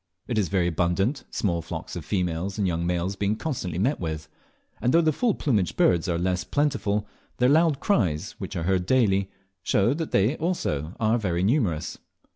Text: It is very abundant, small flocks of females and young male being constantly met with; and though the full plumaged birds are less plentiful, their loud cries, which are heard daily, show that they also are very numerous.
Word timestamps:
It 0.27 0.39
is 0.39 0.49
very 0.49 0.65
abundant, 0.65 1.25
small 1.29 1.61
flocks 1.61 1.95
of 1.95 2.03
females 2.03 2.57
and 2.57 2.65
young 2.65 2.87
male 2.87 3.07
being 3.19 3.35
constantly 3.35 3.77
met 3.77 3.99
with; 3.99 4.27
and 4.81 4.91
though 4.91 5.01
the 5.01 5.13
full 5.13 5.35
plumaged 5.35 5.77
birds 5.77 6.09
are 6.09 6.17
less 6.17 6.43
plentiful, 6.43 7.07
their 7.37 7.49
loud 7.49 7.79
cries, 7.79 8.31
which 8.39 8.55
are 8.55 8.63
heard 8.63 8.87
daily, 8.87 9.29
show 9.61 9.93
that 9.93 10.09
they 10.09 10.37
also 10.37 10.95
are 10.99 11.19
very 11.19 11.43
numerous. 11.43 11.99